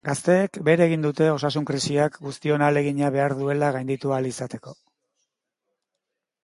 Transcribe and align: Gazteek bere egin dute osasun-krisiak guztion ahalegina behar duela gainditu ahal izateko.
Gazteek 0.09 0.57
bere 0.69 0.83
egin 0.85 1.03
dute 1.05 1.27
osasun-krisiak 1.33 2.17
guztion 2.29 2.63
ahalegina 2.69 3.13
behar 3.17 3.37
duela 3.43 3.71
gainditu 3.77 4.15
ahal 4.17 4.33
izateko. 4.33 4.77